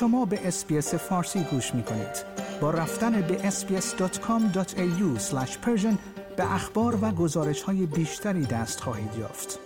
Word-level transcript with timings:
شما 0.00 0.24
به 0.24 0.48
SBS 0.48 0.94
فارسی 0.94 1.40
گوش 1.50 1.74
می 1.74 1.82
کنید. 1.82 2.24
با 2.60 2.70
رفتن 2.70 3.20
به 3.20 3.50
sbs.com.au 3.50 5.20
به 6.36 6.54
اخبار 6.54 6.98
و 7.04 7.10
گزارش 7.10 7.62
های 7.62 7.86
بیشتری 7.86 8.46
دست 8.46 8.80
خواهید 8.80 9.10
یافت. 9.18 9.58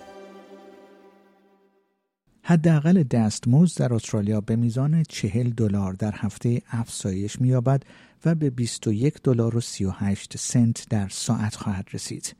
حداقل 2.43 3.03
دستمزد 3.03 3.79
در 3.79 3.93
استرالیا 3.93 4.41
به 4.41 4.55
میزان 4.55 5.03
40 5.03 5.49
دلار 5.49 5.93
در 5.93 6.13
هفته 6.15 6.61
افزایش 6.71 7.41
می‌یابد 7.41 7.83
و 8.25 8.35
به 8.35 8.49
21 8.49 9.13
دلار 9.23 9.55
و 9.55 9.61
38 9.61 10.37
سنت 10.37 10.85
در 10.89 11.07
ساعت 11.09 11.55
خواهد 11.55 11.87
رسید. 11.93 12.35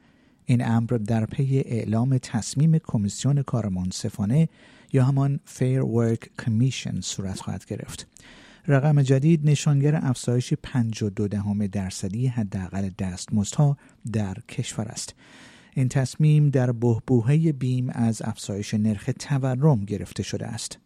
این 0.45 0.65
امر 0.65 0.87
در 0.87 1.25
پی 1.25 1.59
اعلام 1.65 2.17
تصمیم 2.17 2.77
کمیسیون 2.77 3.41
کار 3.41 3.69
منصفانه 3.69 4.49
یا 4.93 5.05
همان 5.05 5.39
Fair 5.57 5.81
Work 5.81 6.43
Commission 6.43 6.99
صورت 7.01 7.39
خواهد 7.39 7.65
گرفت. 7.65 8.07
رقم 8.67 9.01
جدید 9.01 9.49
نشانگر 9.49 9.99
افزایش 10.03 10.53
52 10.63 11.27
دهم 11.27 11.67
درصدی 11.67 12.27
حداقل 12.27 12.89
دستمزدها 12.99 13.77
در 14.11 14.37
کشور 14.49 14.85
است. 14.85 15.15
این 15.73 15.89
تصمیم 15.89 16.49
در 16.49 16.71
بهبوهه 16.71 17.51
بیم 17.51 17.89
از 17.89 18.21
افزایش 18.21 18.73
نرخ 18.73 19.09
تورم 19.19 19.85
گرفته 19.85 20.23
شده 20.23 20.45
است. 20.45 20.79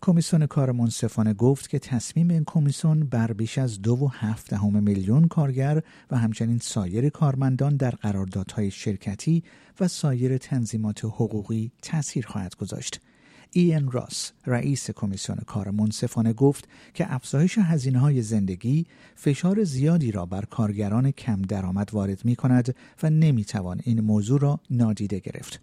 کمیسیون 0.00 0.46
کار 0.46 0.72
منصفانه 0.72 1.34
گفت 1.34 1.68
که 1.68 1.78
تصمیم 1.78 2.30
این 2.30 2.44
کمیسیون 2.46 3.00
بر 3.00 3.32
بیش 3.32 3.58
از 3.58 3.82
دو 3.82 3.92
و 3.92 4.08
هفت 4.08 4.52
میلیون 4.52 5.28
کارگر 5.28 5.82
و 6.10 6.18
همچنین 6.18 6.58
سایر 6.58 7.08
کارمندان 7.08 7.76
در 7.76 7.90
قراردادهای 7.90 8.70
شرکتی 8.70 9.42
و 9.80 9.88
سایر 9.88 10.38
تنظیمات 10.38 11.04
حقوقی 11.04 11.72
تاثیر 11.82 12.26
خواهد 12.26 12.54
گذاشت. 12.54 13.00
این 13.52 13.90
راس 13.90 14.32
رئیس 14.46 14.90
کمیسیون 14.90 15.38
کار 15.46 15.70
منصفانه 15.70 16.32
گفت 16.32 16.68
که 16.94 17.14
افزایش 17.14 17.58
هزینه 17.58 17.98
های 17.98 18.22
زندگی 18.22 18.86
فشار 19.14 19.64
زیادی 19.64 20.12
را 20.12 20.26
بر 20.26 20.44
کارگران 20.44 21.10
کم 21.10 21.42
درآمد 21.42 21.90
وارد 21.92 22.24
می 22.24 22.36
کند 22.36 22.74
و 23.02 23.10
نمی 23.10 23.44
توان 23.44 23.80
این 23.84 24.00
موضوع 24.00 24.40
را 24.40 24.60
نادیده 24.70 25.18
گرفت. 25.18 25.60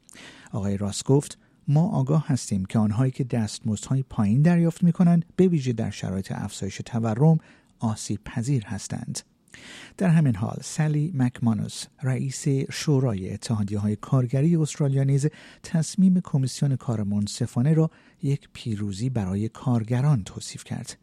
آقای 0.52 0.77
راس 0.77 1.03
گفت 1.03 1.38
ما 1.67 1.87
آگاه 1.89 2.27
هستیم 2.27 2.65
که 2.65 2.79
آنهایی 2.79 3.11
که 3.11 3.23
دستمزدهای 3.23 4.03
پایین 4.03 4.41
دریافت 4.41 4.83
می 4.83 4.91
کنند 4.91 5.25
به 5.35 5.47
ویژه 5.47 5.73
در 5.73 5.89
شرایط 5.89 6.31
افزایش 6.31 6.81
تورم 6.85 7.37
آسیب 7.79 8.23
پذیر 8.23 8.65
هستند. 8.65 9.19
در 9.97 10.09
همین 10.09 10.35
حال 10.35 10.57
سلی 10.61 11.11
مکمانوس 11.15 11.83
رئیس 12.03 12.47
شورای 12.71 13.33
اتحادیه 13.33 13.79
های 13.79 13.95
کارگری 13.95 14.55
استرالیا 14.55 15.03
نیز 15.03 15.27
تصمیم 15.63 16.21
کمیسیون 16.23 16.75
کار 16.75 17.03
منصفانه 17.03 17.73
را 17.73 17.91
یک 18.23 18.49
پیروزی 18.53 19.09
برای 19.09 19.49
کارگران 19.49 20.23
توصیف 20.23 20.63
کرد 20.63 20.97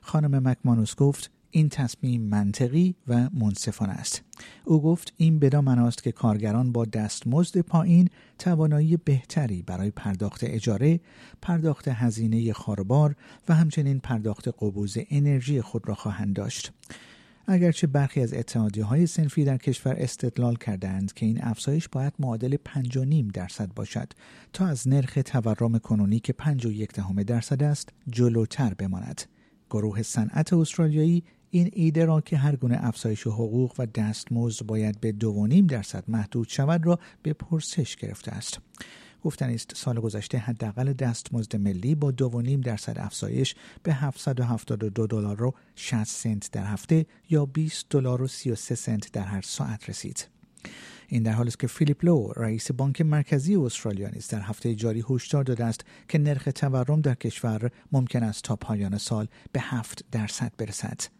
خانم 0.00 0.48
مکمانوس 0.48 0.94
گفت 0.94 1.30
این 1.50 1.68
تصمیم 1.68 2.22
منطقی 2.22 2.94
و 3.08 3.30
منصفانه 3.32 3.92
است 3.92 4.22
او 4.64 4.82
گفت 4.82 5.12
این 5.16 5.38
بدا 5.38 5.60
مناست 5.60 6.02
که 6.02 6.12
کارگران 6.12 6.72
با 6.72 6.84
دستمزد 6.84 7.58
پایین 7.58 8.08
توانایی 8.38 8.96
بهتری 8.96 9.62
برای 9.62 9.90
پرداخت 9.90 10.44
اجاره 10.44 11.00
پرداخت 11.42 11.88
هزینه 11.88 12.52
خاربار 12.52 13.16
و 13.48 13.54
همچنین 13.54 14.00
پرداخت 14.00 14.48
قبوز 14.48 14.96
انرژی 15.10 15.60
خود 15.60 15.88
را 15.88 15.94
خواهند 15.94 16.36
داشت 16.36 16.72
اگرچه 17.50 17.86
برخی 17.86 18.20
از 18.20 18.34
اتحادیه 18.34 18.84
های 18.84 19.06
سنفی 19.06 19.44
در 19.44 19.56
کشور 19.56 19.96
استدلال 19.98 20.56
کردند 20.56 21.12
که 21.12 21.26
این 21.26 21.44
افزایش 21.44 21.88
باید 21.88 22.12
معادل 22.18 22.56
5.5 22.56 23.32
درصد 23.34 23.74
باشد 23.74 24.12
تا 24.52 24.66
از 24.66 24.88
نرخ 24.88 25.18
تورم 25.24 25.78
کنونی 25.78 26.20
که 26.20 26.34
5.1 26.42 26.86
دهم 26.94 27.22
درصد 27.22 27.62
است 27.62 27.88
جلوتر 28.10 28.74
بماند. 28.74 29.22
گروه 29.70 30.02
صنعت 30.02 30.52
استرالیایی 30.52 31.24
این 31.50 31.70
ایده 31.72 32.04
را 32.04 32.20
که 32.20 32.36
هر 32.36 32.56
گونه 32.56 32.78
افزایش 32.80 33.26
حقوق 33.26 33.74
و 33.78 33.86
دستمزد 33.86 34.66
باید 34.66 35.00
به 35.00 35.14
2.5 35.20 35.54
درصد 35.68 36.04
محدود 36.08 36.48
شود 36.48 36.86
را 36.86 36.98
به 37.22 37.32
پرسش 37.32 37.96
گرفته 37.96 38.32
است. 38.32 38.60
گفتن 39.24 39.50
است 39.50 39.72
سال 39.76 40.00
گذشته 40.00 40.38
حداقل 40.38 40.92
دستمزد 40.92 41.56
ملی 41.56 41.94
با 41.94 42.12
2.5 42.12 42.48
درصد 42.64 42.98
افزایش 42.98 43.54
به 43.82 43.92
772 43.92 45.06
دلار 45.06 45.42
و 45.42 45.54
60 45.74 46.04
سنت 46.04 46.50
در 46.52 46.64
هفته 46.64 47.06
یا 47.30 47.46
20 47.46 47.86
دلار 47.90 48.22
و 48.22 48.28
33 48.28 48.74
سنت 48.74 49.12
در 49.12 49.24
هر 49.24 49.40
ساعت 49.40 49.88
رسید. 49.88 50.28
این 51.08 51.22
در 51.22 51.32
حالی 51.32 51.48
است 51.48 51.58
که 51.58 51.66
فیلیپ 51.66 52.04
لو 52.04 52.32
رئیس 52.36 52.72
بانک 52.72 53.00
مرکزی 53.00 53.56
استرالیا 53.56 54.08
نیز 54.08 54.28
در 54.28 54.40
هفته 54.40 54.74
جاری 54.74 55.04
هشدار 55.10 55.44
داده 55.44 55.64
است 55.64 55.80
که 56.08 56.18
نرخ 56.18 56.48
تورم 56.54 57.00
در 57.00 57.14
کشور 57.14 57.70
ممکن 57.92 58.22
است 58.22 58.44
تا 58.44 58.56
پایان 58.56 58.98
سال 58.98 59.28
به 59.52 59.60
7 59.60 60.04
درصد 60.12 60.52
برسد. 60.58 61.17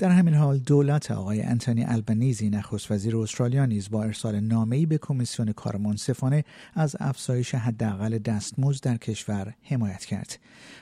در 0.00 0.10
همین 0.10 0.34
حال 0.34 0.58
دولت 0.58 1.10
آقای 1.10 1.42
انتونی 1.42 1.84
البنیزی 1.84 2.50
نخست 2.50 2.90
وزیر 2.90 3.16
استرالیا 3.16 3.66
نیز 3.66 3.90
با 3.90 4.02
ارسال 4.02 4.40
نامه‌ای 4.40 4.86
به 4.86 4.98
کمیسیون 4.98 5.52
کار 5.52 5.76
منصفانه 5.76 6.44
از 6.74 6.96
افزایش 7.00 7.54
حداقل 7.54 8.18
دستمزد 8.18 8.82
در 8.84 8.96
کشور 8.96 9.54
حمایت 9.62 10.04
کرد. 10.04 10.38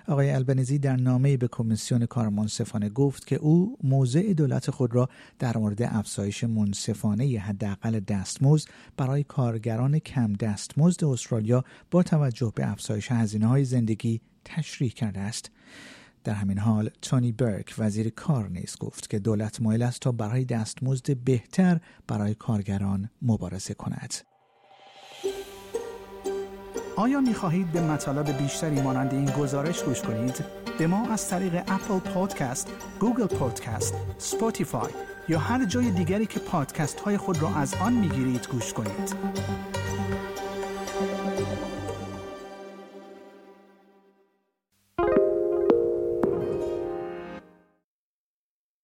آقای 0.09 0.31
البنیزی 0.31 0.79
در 0.79 0.97
نامه‌ای 0.97 1.37
به 1.37 1.49
کمیسیون 1.49 2.07
کار 2.07 2.29
منصفانه 2.29 2.89
گفت 2.89 3.27
که 3.27 3.37
او 3.37 3.79
موضع 3.85 4.33
دولت 4.33 4.71
خود 4.71 4.95
را 4.95 5.09
در 5.39 5.57
مورد 5.57 5.83
افزایش 5.83 6.45
منصفانه 6.45 7.39
حداقل 7.39 8.01
دستمزد 8.01 8.69
برای 8.97 9.25
کارگران 9.25 9.99
کم 9.99 10.33
دستمزد 10.33 11.05
استرالیا 11.05 11.65
با 11.91 12.03
توجه 12.03 12.53
به 12.55 12.71
افزایش 12.71 13.13
هزینه‌های 13.13 13.65
زندگی 13.65 14.21
تشریح 14.45 14.91
کرده 14.91 15.21
است. 15.21 15.51
در 16.25 16.35
همین 16.35 16.59
حال 16.59 16.91
تونی 17.03 17.33
برک 17.33 17.75
وزیر 17.79 18.11
کار 18.11 18.49
نیز 18.49 18.77
گفت 18.81 19.11
که 19.11 19.19
دولت 19.19 19.63
مایل 19.63 19.83
است 19.83 20.01
تا 20.01 20.13
برای 20.13 20.45
دستمزد 20.45 21.17
بهتر 21.17 21.81
برای 22.07 22.35
کارگران 22.35 23.11
مبارزه 23.23 23.75
کند. 23.75 24.15
آیا 26.97 27.21
می 27.21 27.35
خواهید 27.35 27.73
به 27.73 27.81
مطالب 27.81 28.39
بیشتری 28.39 28.81
مانند 28.81 29.15
این 29.15 29.31
گزارش 29.31 29.83
گوش 29.83 30.03
کنید؟ 30.03 30.45
به 30.79 30.87
ما 30.87 31.09
از 31.09 31.29
طریق 31.29 31.55
Apple 31.55 31.99
Podcast، 31.99 32.69
Google 33.01 33.27
Podcast، 33.27 33.95
Spotify 34.19 34.91
یا 35.29 35.39
هر 35.39 35.65
جای 35.65 35.91
دیگری 35.91 36.27
که 36.27 36.41
پادکست 36.41 37.01
های 37.01 37.17
خود 37.17 37.43
را 37.43 37.55
از 37.55 37.75
آن 37.75 37.93
می 37.93 38.09
گیرید 38.09 38.49
گوش 38.49 38.73
کنید؟ 38.73 39.15